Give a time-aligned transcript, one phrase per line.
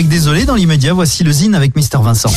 [0.00, 0.94] avec Désolé dans l'immédiat.
[0.94, 2.32] Voici le Zine avec Mister Vincent.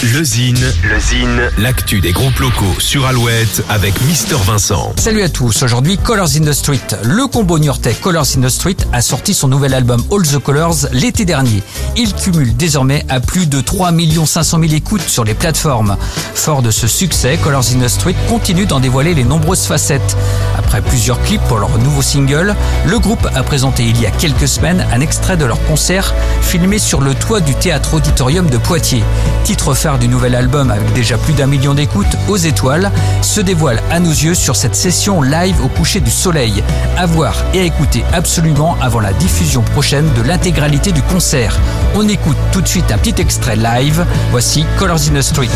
[0.00, 4.92] Le Zine, le Zine, l'actu des groupes locaux sur Alouette avec Mister Vincent.
[4.96, 6.78] Salut à tous, aujourd'hui Colors in the Street.
[7.02, 10.86] Le combo niortais Colors in the Street a sorti son nouvel album All the Colors
[10.92, 11.64] l'été dernier.
[11.96, 13.90] Il cumule désormais à plus de 3
[14.24, 15.96] 500 000 écoutes sur les plateformes.
[16.32, 20.16] Fort de ce succès, Colors in the Street continue d'en dévoiler les nombreuses facettes.
[20.56, 22.54] Après plusieurs clips pour leur nouveau single,
[22.86, 26.78] le groupe a présenté il y a quelques semaines un extrait de leur concert filmé
[26.78, 29.02] sur le toit du théâtre auditorium de Poitiers.
[29.42, 32.90] Titre du nouvel album avec déjà plus d'un million d'écoutes, aux étoiles,
[33.22, 36.62] se dévoile à nos yeux sur cette session live au coucher du soleil.
[36.98, 41.58] À voir et à écouter absolument avant la diffusion prochaine de l'intégralité du concert.
[41.94, 44.04] On écoute tout de suite un petit extrait live.
[44.30, 45.48] Voici Colors in the Street.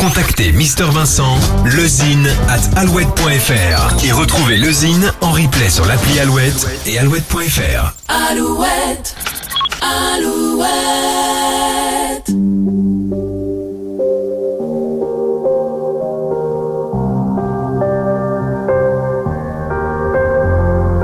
[0.00, 6.98] Contactez Mister Vincent, lezine at alouette.fr et retrouvez lezine en replay sur l'appli Alouette et
[6.98, 7.94] alouette.fr.
[8.08, 9.14] Alouette,
[9.82, 10.70] Alouette.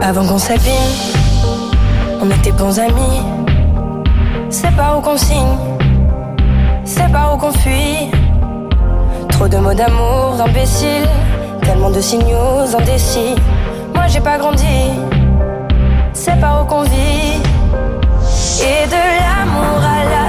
[0.01, 0.73] Avant qu'on s'abîme,
[2.23, 3.21] on était bons amis.
[4.49, 5.59] C'est pas où qu'on signe,
[6.87, 8.16] c'est pas où qu'on fuit.
[9.37, 11.07] Trop de mots d'amour imbéciles,
[11.61, 13.35] tellement de signaux indécis.
[13.95, 14.65] Moi j'ai pas grandi,
[16.15, 17.43] c'est pas où qu'on vit.
[18.63, 20.26] Et de l'amour à la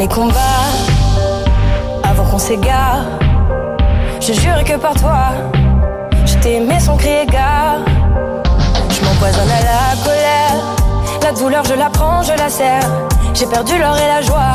[0.00, 0.72] les combats,
[2.02, 3.04] avant qu'on s'égare,
[4.18, 5.24] je jure que par toi,
[6.24, 7.80] je t'ai aimé sans crier gare.
[8.88, 10.56] Je m'empoisonne à la colère.
[11.22, 12.88] La douleur, je la prends, je la serre.
[13.34, 14.54] J'ai perdu l'or et la joie.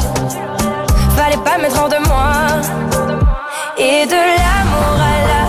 [1.15, 2.31] Fallait pas mettre hors de moi.
[3.77, 5.44] Et de l'amour à la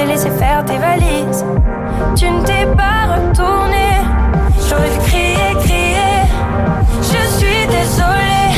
[0.00, 1.44] t'ai laissé faire tes valises.
[2.16, 3.88] Tu ne t'es pas retourné.
[4.68, 6.16] J'aurais dû crier, crier.
[7.02, 8.48] Je suis désolée.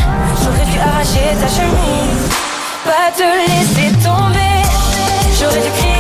[0.43, 2.29] J'aurais dû arracher ta chemise.
[2.85, 4.63] Pas te laisser tomber.
[5.39, 5.92] J'aurais dû crier.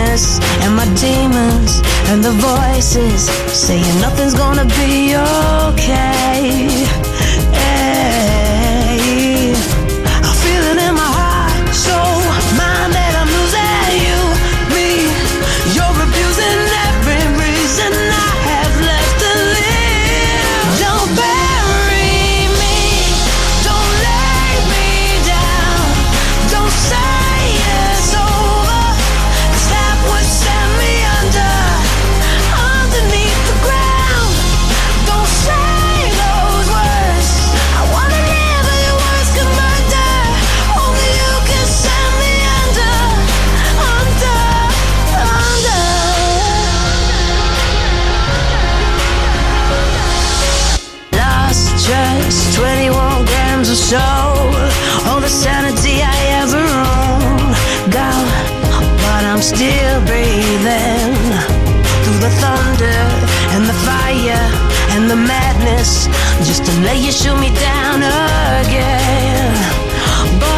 [0.00, 1.80] Madness and my demons
[2.10, 5.16] and the voices saying nothing's gonna be
[5.72, 6.40] okay.
[53.60, 55.10] 21 grams of soul.
[55.10, 56.64] All the sanity I ever
[56.96, 57.54] owned.
[57.92, 58.28] Gone,
[59.04, 61.14] but I'm still breathing.
[62.02, 63.00] Through the thunder
[63.54, 64.46] and the fire
[64.94, 66.08] and the madness.
[66.46, 68.02] Just to lay you shoot me down
[68.62, 69.52] again.
[70.40, 70.49] But